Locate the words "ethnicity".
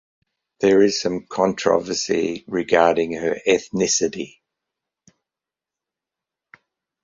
3.47-4.37